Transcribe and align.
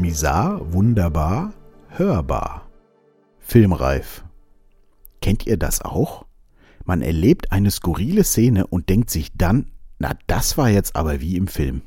Misar, 0.00 0.72
wunderbar, 0.72 1.52
hörbar. 1.88 2.68
Filmreif. 3.40 4.24
Kennt 5.20 5.44
ihr 5.44 5.56
das 5.56 5.82
auch? 5.82 6.24
Man 6.84 7.02
erlebt 7.02 7.50
eine 7.50 7.72
skurrile 7.72 8.22
Szene 8.22 8.68
und 8.68 8.90
denkt 8.90 9.10
sich 9.10 9.32
dann, 9.36 9.66
na 9.98 10.12
das 10.28 10.56
war 10.56 10.70
jetzt 10.70 10.94
aber 10.94 11.20
wie 11.20 11.36
im 11.36 11.48
Film. 11.48 11.82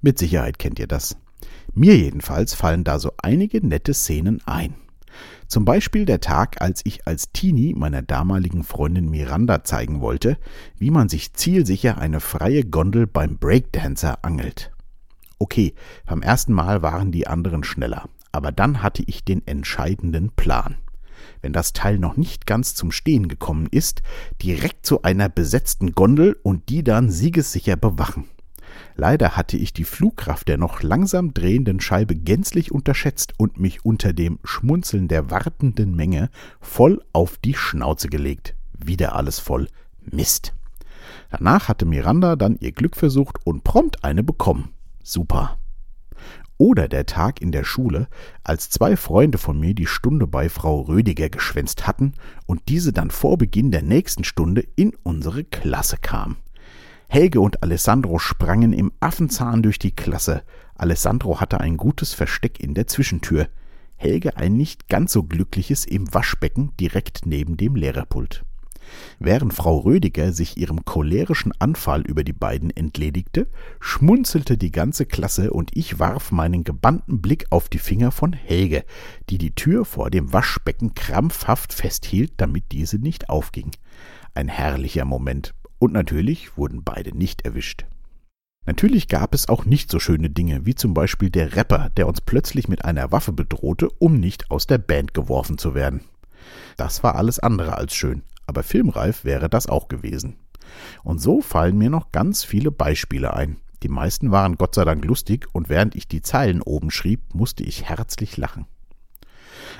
Mit 0.00 0.18
Sicherheit 0.18 0.58
kennt 0.58 0.80
ihr 0.80 0.88
das. 0.88 1.16
Mir 1.72 1.96
jedenfalls 1.96 2.52
fallen 2.52 2.82
da 2.82 2.98
so 2.98 3.12
einige 3.22 3.64
nette 3.64 3.94
Szenen 3.94 4.42
ein. 4.44 4.74
Zum 5.46 5.64
Beispiel 5.64 6.04
der 6.04 6.18
Tag, 6.18 6.60
als 6.60 6.80
ich 6.84 7.06
als 7.06 7.30
Teenie 7.30 7.74
meiner 7.74 8.02
damaligen 8.02 8.64
Freundin 8.64 9.08
Miranda 9.08 9.62
zeigen 9.62 10.00
wollte, 10.00 10.36
wie 10.78 10.90
man 10.90 11.08
sich 11.08 11.32
zielsicher 11.34 11.98
eine 11.98 12.18
freie 12.18 12.64
Gondel 12.64 13.06
beim 13.06 13.38
Breakdancer 13.38 14.24
angelt. 14.24 14.71
Okay, 15.42 15.74
beim 16.06 16.22
ersten 16.22 16.52
Mal 16.52 16.82
waren 16.82 17.10
die 17.10 17.26
anderen 17.26 17.64
schneller, 17.64 18.08
aber 18.30 18.52
dann 18.52 18.80
hatte 18.80 19.02
ich 19.04 19.24
den 19.24 19.44
entscheidenden 19.44 20.30
Plan. 20.30 20.76
Wenn 21.40 21.52
das 21.52 21.72
Teil 21.72 21.98
noch 21.98 22.16
nicht 22.16 22.46
ganz 22.46 22.76
zum 22.76 22.92
Stehen 22.92 23.26
gekommen 23.26 23.66
ist, 23.68 24.02
direkt 24.40 24.86
zu 24.86 25.02
einer 25.02 25.28
besetzten 25.28 25.96
Gondel 25.96 26.36
und 26.44 26.68
die 26.68 26.84
dann 26.84 27.10
siegessicher 27.10 27.74
bewachen. 27.74 28.28
Leider 28.94 29.36
hatte 29.36 29.56
ich 29.56 29.72
die 29.72 29.82
Flugkraft 29.82 30.46
der 30.46 30.58
noch 30.58 30.80
langsam 30.84 31.34
drehenden 31.34 31.80
Scheibe 31.80 32.14
gänzlich 32.14 32.70
unterschätzt 32.70 33.32
und 33.36 33.58
mich 33.58 33.84
unter 33.84 34.12
dem 34.12 34.38
Schmunzeln 34.44 35.08
der 35.08 35.32
wartenden 35.32 35.96
Menge 35.96 36.30
voll 36.60 37.02
auf 37.12 37.36
die 37.38 37.54
Schnauze 37.54 38.06
gelegt. 38.06 38.54
Wieder 38.78 39.16
alles 39.16 39.40
voll 39.40 39.66
Mist. 40.02 40.54
Danach 41.32 41.66
hatte 41.66 41.84
Miranda 41.84 42.36
dann 42.36 42.58
ihr 42.60 42.70
Glück 42.70 42.94
versucht 42.94 43.44
und 43.44 43.64
prompt 43.64 44.04
eine 44.04 44.22
bekommen. 44.22 44.70
Super. 45.02 45.58
Oder 46.58 46.86
der 46.86 47.06
Tag 47.06 47.40
in 47.42 47.50
der 47.50 47.64
Schule, 47.64 48.06
als 48.44 48.70
zwei 48.70 48.96
Freunde 48.96 49.38
von 49.38 49.58
mir 49.58 49.74
die 49.74 49.86
Stunde 49.86 50.26
bei 50.26 50.48
Frau 50.48 50.82
Rödiger 50.82 51.28
geschwänzt 51.28 51.86
hatten 51.86 52.14
und 52.46 52.68
diese 52.68 52.92
dann 52.92 53.10
vor 53.10 53.36
Beginn 53.36 53.72
der 53.72 53.82
nächsten 53.82 54.22
Stunde 54.22 54.64
in 54.76 54.92
unsere 55.02 55.42
Klasse 55.42 55.96
kam. 56.00 56.36
Helge 57.08 57.40
und 57.40 57.62
Alessandro 57.62 58.18
sprangen 58.18 58.72
im 58.72 58.92
Affenzahn 59.00 59.62
durch 59.62 59.78
die 59.78 59.94
Klasse. 59.94 60.44
Alessandro 60.74 61.40
hatte 61.40 61.60
ein 61.60 61.76
gutes 61.76 62.14
Versteck 62.14 62.60
in 62.60 62.74
der 62.74 62.86
Zwischentür. 62.86 63.48
Helge 63.96 64.36
ein 64.36 64.56
nicht 64.56 64.88
ganz 64.88 65.12
so 65.12 65.22
glückliches 65.24 65.84
im 65.84 66.14
Waschbecken 66.14 66.72
direkt 66.80 67.26
neben 67.26 67.56
dem 67.56 67.76
Lehrerpult. 67.76 68.44
Während 69.18 69.54
Frau 69.54 69.78
Rödiger 69.78 70.32
sich 70.32 70.56
ihrem 70.56 70.84
cholerischen 70.84 71.52
Anfall 71.58 72.02
über 72.02 72.24
die 72.24 72.32
beiden 72.32 72.70
entledigte, 72.70 73.48
schmunzelte 73.80 74.58
die 74.58 74.72
ganze 74.72 75.06
Klasse 75.06 75.52
und 75.52 75.70
ich 75.74 75.98
warf 75.98 76.32
meinen 76.32 76.64
gebannten 76.64 77.20
Blick 77.20 77.46
auf 77.50 77.68
die 77.68 77.78
Finger 77.78 78.10
von 78.10 78.32
Helge, 78.32 78.84
die 79.30 79.38
die 79.38 79.54
Tür 79.54 79.84
vor 79.84 80.10
dem 80.10 80.32
Waschbecken 80.32 80.94
krampfhaft 80.94 81.72
festhielt, 81.72 82.32
damit 82.36 82.72
diese 82.72 82.98
nicht 82.98 83.28
aufging. 83.28 83.70
Ein 84.34 84.48
herrlicher 84.48 85.04
Moment. 85.04 85.54
Und 85.78 85.92
natürlich 85.92 86.56
wurden 86.56 86.84
beide 86.84 87.16
nicht 87.16 87.42
erwischt. 87.42 87.86
Natürlich 88.64 89.08
gab 89.08 89.34
es 89.34 89.48
auch 89.48 89.64
nicht 89.64 89.90
so 89.90 89.98
schöne 89.98 90.30
Dinge, 90.30 90.64
wie 90.64 90.76
zum 90.76 90.94
Beispiel 90.94 91.30
der 91.30 91.56
Rapper, 91.56 91.90
der 91.96 92.06
uns 92.06 92.20
plötzlich 92.20 92.68
mit 92.68 92.84
einer 92.84 93.10
Waffe 93.10 93.32
bedrohte, 93.32 93.88
um 93.98 94.20
nicht 94.20 94.50
aus 94.52 94.68
der 94.68 94.78
Band 94.78 95.14
geworfen 95.14 95.58
zu 95.58 95.74
werden. 95.74 96.02
Das 96.76 97.02
war 97.02 97.16
alles 97.16 97.40
andere 97.40 97.76
als 97.76 97.94
schön, 97.94 98.22
aber 98.52 98.62
filmreif 98.62 99.24
wäre 99.24 99.48
das 99.48 99.66
auch 99.66 99.88
gewesen. 99.88 100.36
Und 101.02 101.22
so 101.22 101.40
fallen 101.40 101.78
mir 101.78 101.88
noch 101.88 102.12
ganz 102.12 102.44
viele 102.44 102.70
Beispiele 102.70 103.32
ein. 103.32 103.56
Die 103.82 103.88
meisten 103.88 104.30
waren 104.30 104.56
Gott 104.56 104.74
sei 104.74 104.84
Dank 104.84 105.04
lustig, 105.06 105.46
und 105.52 105.70
während 105.70 105.96
ich 105.96 106.06
die 106.06 106.20
Zeilen 106.20 106.60
oben 106.60 106.90
schrieb, 106.90 107.34
musste 107.34 107.64
ich 107.64 107.88
herzlich 107.88 108.36
lachen. 108.36 108.66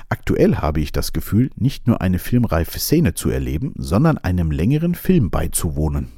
Aktuell 0.09 0.57
habe 0.57 0.81
ich 0.81 0.91
das 0.91 1.13
Gefühl, 1.13 1.51
nicht 1.55 1.87
nur 1.87 2.01
eine 2.01 2.17
filmreife 2.17 2.79
Szene 2.79 3.13
zu 3.13 3.29
erleben, 3.29 3.73
sondern 3.77 4.17
einem 4.17 4.49
längeren 4.49 4.95
Film 4.95 5.29
beizuwohnen. 5.29 6.09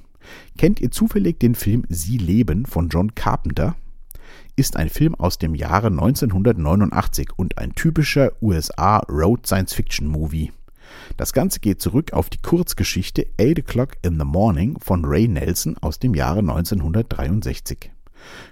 Kennt 0.57 0.79
ihr 0.79 0.91
zufällig 0.91 1.39
den 1.39 1.55
Film 1.55 1.83
Sie 1.89 2.17
leben 2.17 2.65
von 2.65 2.87
John 2.87 3.15
Carpenter? 3.15 3.75
Ist 4.55 4.77
ein 4.77 4.89
Film 4.89 5.13
aus 5.13 5.37
dem 5.37 5.55
Jahre 5.55 5.87
1989 5.87 7.31
und 7.35 7.57
ein 7.57 7.75
typischer 7.75 8.31
USA 8.41 8.99
Road 9.09 9.45
Science 9.45 9.73
Fiction 9.73 10.07
Movie. 10.07 10.51
Das 11.17 11.33
Ganze 11.33 11.59
geht 11.59 11.81
zurück 11.81 12.13
auf 12.13 12.29
die 12.29 12.41
Kurzgeschichte 12.41 13.27
Eight 13.39 13.59
O'Clock 13.59 13.93
in 14.01 14.19
the 14.19 14.25
Morning 14.25 14.77
von 14.79 15.05
Ray 15.05 15.27
Nelson 15.27 15.77
aus 15.79 15.99
dem 15.99 16.13
Jahre 16.13 16.39
1963. 16.39 17.91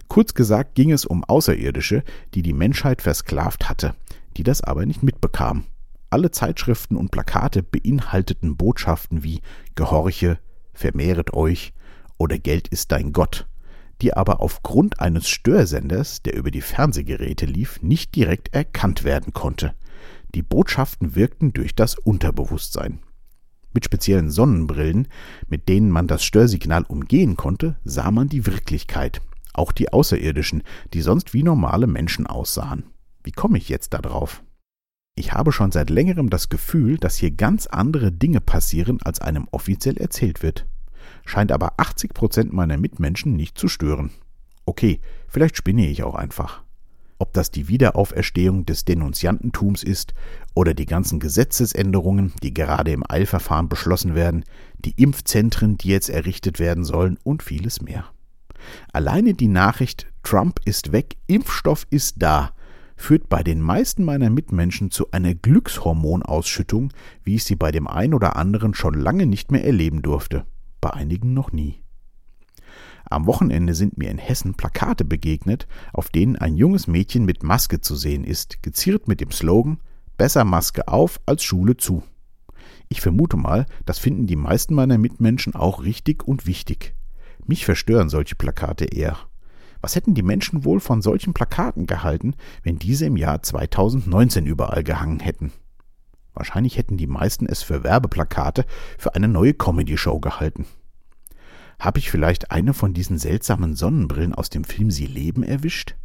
Kurz 0.07 0.33
gesagt 0.33 0.75
ging 0.75 0.91
es 0.91 1.05
um 1.05 1.23
Außerirdische, 1.23 2.03
die 2.33 2.41
die 2.41 2.53
Menschheit 2.53 3.01
versklavt 3.01 3.69
hatte 3.69 3.95
die 4.38 4.44
das 4.44 4.61
aber 4.61 4.85
nicht 4.85 5.03
mitbekamen. 5.03 5.66
Alle 6.09 6.31
Zeitschriften 6.31 6.95
und 6.95 7.11
Plakate 7.11 7.63
beinhalteten 7.63 8.55
Botschaften 8.55 9.23
wie 9.23 9.41
Gehorche, 9.75 10.39
vermehret 10.73 11.33
euch 11.33 11.73
oder 12.17 12.38
Geld 12.38 12.67
ist 12.67 12.91
dein 12.91 13.13
Gott, 13.13 13.47
die 14.01 14.13
aber 14.13 14.41
aufgrund 14.41 15.00
eines 15.00 15.27
Störsenders, 15.27 16.21
der 16.21 16.35
über 16.35 16.51
die 16.51 16.61
Fernsehgeräte 16.61 17.45
lief, 17.45 17.81
nicht 17.81 18.15
direkt 18.15 18.53
erkannt 18.53 19.03
werden 19.03 19.33
konnte. 19.33 19.73
Die 20.35 20.41
Botschaften 20.41 21.16
wirkten 21.16 21.53
durch 21.53 21.75
das 21.75 21.95
Unterbewusstsein. 21.95 22.99
Mit 23.73 23.85
speziellen 23.85 24.29
Sonnenbrillen, 24.29 25.07
mit 25.47 25.69
denen 25.69 25.89
man 25.89 26.07
das 26.07 26.23
Störsignal 26.23 26.83
umgehen 26.83 27.35
konnte, 27.35 27.77
sah 27.83 28.11
man 28.11 28.29
die 28.29 28.45
Wirklichkeit, 28.45 29.21
auch 29.53 29.71
die 29.71 29.91
Außerirdischen, 29.91 30.63
die 30.94 31.01
sonst 31.01 31.33
wie 31.33 31.44
normale 31.44 31.88
Menschen 31.88 32.27
aussahen. 32.27 32.85
Wie 33.23 33.31
komme 33.31 33.57
ich 33.57 33.69
jetzt 33.69 33.94
da 33.94 33.99
drauf? 33.99 34.44
Ich 35.16 35.33
habe 35.33 35.51
schon 35.51 35.71
seit 35.71 35.91
längerem 35.91 36.29
das 36.29 36.50
Gefühl, 36.50 36.97
dass 36.97 37.17
hier 37.17 37.31
ganz 37.31 37.67
andere 37.67 38.11
Dinge 38.11 38.41
passieren, 38.41 39.00
als 39.03 39.21
einem 39.21 39.47
offiziell 39.51 39.97
erzählt 39.97 40.41
wird. 40.41 40.65
Scheint 41.25 41.51
aber 41.51 41.73
80 41.77 42.13
Prozent 42.13 42.53
meiner 42.53 42.77
Mitmenschen 42.77 43.35
nicht 43.35 43.57
zu 43.57 43.67
stören. 43.67 44.11
Okay, 44.65 45.00
vielleicht 45.27 45.57
spinne 45.57 45.88
ich 45.88 46.03
auch 46.03 46.15
einfach. 46.15 46.62
Ob 47.23 47.31
das 47.31 47.51
die 47.51 47.69
Wiederauferstehung 47.69 48.66
des 48.66 48.84
Denunziantentums 48.84 49.81
ist 49.81 50.13
oder 50.56 50.73
die 50.73 50.85
ganzen 50.85 51.22
Gesetzesänderungen, 51.22 52.34
die 52.44 52.53
gerade 52.53 52.91
im 52.91 53.01
Eilverfahren 53.09 53.69
beschlossen 53.69 54.13
werden, 54.13 54.44
die 54.84 54.91
Impfzentren, 55.01 55.78
die 55.78 55.88
jetzt 55.88 56.09
errichtet 56.09 56.59
werden 56.59 56.83
sollen 56.83 57.17
und 57.23 57.41
vieles 57.41 57.81
mehr. 57.81 58.07
Alleine 58.91 59.35
die 59.35 59.47
Nachricht 59.47 60.12
Trump 60.22 60.59
ist 60.66 60.91
weg, 60.91 61.16
Impfstoff 61.28 61.88
ist 61.89 62.16
da, 62.17 62.51
führt 62.97 63.29
bei 63.29 63.41
den 63.41 63.62
meisten 63.62 64.03
meiner 64.03 64.29
Mitmenschen 64.29 64.91
zu 64.91 65.09
einer 65.12 65.33
Glückshormonausschüttung, 65.33 66.91
wie 67.23 67.35
ich 67.35 67.45
sie 67.45 67.56
bei 67.56 67.72
dem 67.72 67.88
einen 67.88 68.16
oder 68.16 68.35
anderen 68.35 68.73
schon 68.73 68.95
lange 68.95 69.28
nicht 69.28 69.50
mehr 69.50 69.63
erleben 69.63 70.01
durfte, 70.01 70.45
bei 70.81 70.89
einigen 70.89 71.33
noch 71.33 71.53
nie. 71.53 71.82
Am 73.09 73.25
Wochenende 73.25 73.75
sind 73.75 73.97
mir 73.97 74.09
in 74.09 74.18
Hessen 74.18 74.56
Plakate 74.56 75.06
begegnet, 75.06 75.68
auf 75.94 76.09
denen 76.09 76.36
ein 76.36 76.56
junges 76.56 76.88
Mädchen 76.88 77.25
mit 77.25 77.44
Maske 77.44 77.81
zu 77.81 77.96
sehen 77.96 78.24
ist, 78.24 78.64
geziert 78.64 79.08
mit 79.08 79.22
dem 79.22 79.31
Slogan 79.31 79.80
Besser 80.18 80.46
Maske 80.46 80.88
auf 80.88 81.19
als 81.25 81.44
Schule 81.44 81.75
zu. 81.75 82.03
Ich 82.88 83.02
vermute 83.02 83.36
mal, 83.36 83.66
das 83.86 83.97
finden 83.97 84.28
die 84.28 84.36
meisten 84.36 84.75
meiner 84.75 84.97
Mitmenschen 84.97 85.56
auch 85.56 85.84
richtig 85.84 86.24
und 86.24 86.46
wichtig. 86.46 86.94
Mich 87.46 87.66
verstören 87.66 88.09
solche 88.09 88.36
Plakate 88.36 88.86
eher. 88.86 89.18
Was 89.81 89.96
hätten 89.96 90.13
die 90.13 90.24
Menschen 90.24 90.63
wohl 90.63 90.80
von 90.80 91.02
solchen 91.02 91.34
Plakaten 91.34 91.88
gehalten, 91.88 92.36
wenn 92.62 92.80
diese 92.80 93.06
im 93.06 93.18
Jahr 93.18 93.42
2019 93.42 94.46
überall 94.46 94.84
gehangen 94.84 95.19
hätten? 95.19 95.52
Wahrscheinlich 96.34 96.78
hätten 96.78 96.97
die 96.97 97.08
meisten 97.08 97.46
es 97.46 97.63
für 97.63 97.84
Werbeplakate 97.84 98.66
für 98.97 99.16
eine 99.16 99.28
neue 99.28 99.53
Comedy-Show 99.53 100.19
gehalten. 100.19 100.66
Habe 101.83 101.99
ich 101.99 102.09
vielleicht 102.09 102.49
eine 102.49 102.73
von 102.73 102.94
diesen 102.94 103.17
seltsamen 103.17 103.75
Sonnenbrillen 103.75 104.33
aus 104.33 104.49
dem 104.49 104.63
Film 104.63 104.89
Sie 104.89 105.05
leben 105.05 105.44
erwischt? 105.44 105.95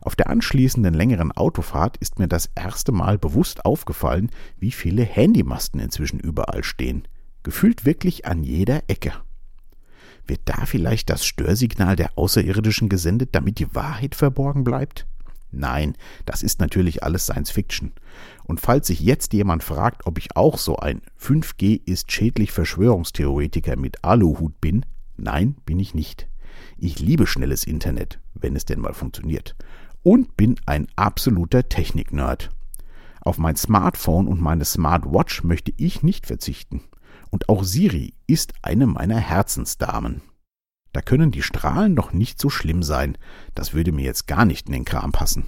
Auf 0.00 0.16
der 0.16 0.30
anschließenden 0.30 0.94
längeren 0.94 1.30
Autofahrt 1.30 1.98
ist 1.98 2.18
mir 2.18 2.26
das 2.26 2.48
erste 2.54 2.90
Mal 2.90 3.18
bewusst 3.18 3.66
aufgefallen, 3.66 4.30
wie 4.56 4.72
viele 4.72 5.02
Handymasten 5.02 5.78
inzwischen 5.78 6.18
überall 6.20 6.64
stehen. 6.64 7.06
Gefühlt 7.42 7.84
wirklich 7.84 8.24
an 8.24 8.44
jeder 8.44 8.84
Ecke. 8.88 9.12
Wird 10.26 10.40
da 10.46 10.64
vielleicht 10.64 11.10
das 11.10 11.26
Störsignal 11.26 11.94
der 11.94 12.16
Außerirdischen 12.16 12.88
gesendet, 12.88 13.34
damit 13.34 13.58
die 13.58 13.74
Wahrheit 13.74 14.14
verborgen 14.14 14.64
bleibt? 14.64 15.06
Nein, 15.52 15.96
das 16.24 16.42
ist 16.42 16.60
natürlich 16.60 17.02
alles 17.02 17.26
Science 17.26 17.50
Fiction. 17.50 17.92
Und 18.44 18.60
falls 18.60 18.86
sich 18.86 19.00
jetzt 19.00 19.34
jemand 19.34 19.62
fragt, 19.62 20.06
ob 20.06 20.18
ich 20.18 20.34
auch 20.34 20.56
so 20.56 20.76
ein 20.76 21.02
5G 21.20 21.80
ist 21.84 22.10
schädlich 22.10 22.52
Verschwörungstheoretiker 22.52 23.76
mit 23.76 24.02
Aluhut 24.02 24.60
bin, 24.60 24.86
nein, 25.18 25.56
bin 25.66 25.78
ich 25.78 25.94
nicht. 25.94 26.26
Ich 26.78 26.98
liebe 26.98 27.26
schnelles 27.26 27.64
Internet, 27.64 28.18
wenn 28.34 28.56
es 28.56 28.64
denn 28.64 28.80
mal 28.80 28.94
funktioniert. 28.94 29.54
Und 30.02 30.36
bin 30.36 30.56
ein 30.66 30.88
absoluter 30.96 31.68
Technik-Nerd. 31.68 32.50
Auf 33.20 33.38
mein 33.38 33.56
Smartphone 33.56 34.26
und 34.26 34.40
meine 34.40 34.64
Smartwatch 34.64 35.44
möchte 35.44 35.72
ich 35.76 36.02
nicht 36.02 36.26
verzichten. 36.26 36.82
Und 37.30 37.48
auch 37.48 37.62
Siri 37.62 38.14
ist 38.26 38.54
eine 38.62 38.86
meiner 38.86 39.18
Herzensdamen. 39.18 40.22
Da 40.92 41.00
können 41.00 41.30
die 41.30 41.42
Strahlen 41.42 41.96
doch 41.96 42.12
nicht 42.12 42.40
so 42.40 42.50
schlimm 42.50 42.82
sein. 42.82 43.16
Das 43.54 43.72
würde 43.72 43.92
mir 43.92 44.04
jetzt 44.04 44.26
gar 44.26 44.44
nicht 44.44 44.66
in 44.66 44.72
den 44.72 44.84
Kram 44.84 45.12
passen. 45.12 45.46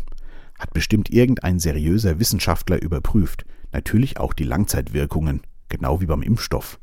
Hat 0.58 0.72
bestimmt 0.72 1.10
irgendein 1.10 1.58
seriöser 1.58 2.18
Wissenschaftler 2.18 2.80
überprüft. 2.80 3.44
Natürlich 3.72 4.18
auch 4.18 4.32
die 4.32 4.44
Langzeitwirkungen, 4.44 5.42
genau 5.68 6.00
wie 6.00 6.06
beim 6.06 6.22
Impfstoff. 6.22 6.78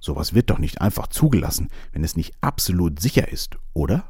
Sowas 0.00 0.34
wird 0.34 0.50
doch 0.50 0.58
nicht 0.58 0.80
einfach 0.82 1.06
zugelassen, 1.06 1.70
wenn 1.92 2.04
es 2.04 2.16
nicht 2.16 2.34
absolut 2.42 3.00
sicher 3.00 3.32
ist, 3.32 3.56
oder? 3.72 4.04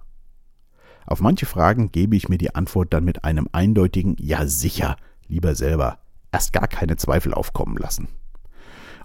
Auf 1.07 1.21
manche 1.21 1.47
Fragen 1.47 1.93
gebe 1.93 2.17
ich 2.17 2.29
mir 2.29 2.39
die 2.39 2.55
Antwort 2.55 2.93
dann 2.93 3.05
mit 3.05 3.25
einem 3.25 3.49
eindeutigen 3.53 4.17
Ja 4.19 4.47
sicher, 4.47 4.97
lieber 5.29 5.55
selber, 5.55 5.99
erst 6.33 6.53
gar 6.53 6.67
keine 6.67 6.97
Zweifel 6.97 7.33
aufkommen 7.35 7.77
lassen. 7.77 8.09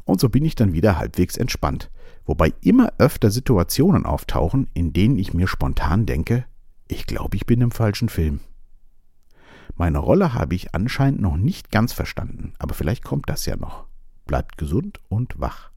Und 0.05 0.19
so 0.19 0.29
bin 0.29 0.45
ich 0.45 0.55
dann 0.55 0.73
wieder 0.73 0.97
halbwegs 0.97 1.37
entspannt, 1.37 1.91
wobei 2.25 2.53
immer 2.61 2.93
öfter 2.97 3.31
Situationen 3.31 4.05
auftauchen, 4.05 4.67
in 4.73 4.93
denen 4.93 5.17
ich 5.17 5.33
mir 5.33 5.47
spontan 5.47 6.05
denke, 6.05 6.45
ich 6.87 7.05
glaube, 7.05 7.37
ich 7.37 7.45
bin 7.45 7.61
im 7.61 7.71
falschen 7.71 8.09
Film. 8.09 8.39
Meine 9.75 9.99
Rolle 9.99 10.33
habe 10.33 10.55
ich 10.55 10.75
anscheinend 10.75 11.21
noch 11.21 11.37
nicht 11.37 11.71
ganz 11.71 11.93
verstanden, 11.93 12.53
aber 12.59 12.73
vielleicht 12.73 13.03
kommt 13.03 13.29
das 13.29 13.45
ja 13.45 13.55
noch. 13.55 13.85
Bleibt 14.25 14.57
gesund 14.57 14.99
und 15.07 15.39
wach. 15.39 15.71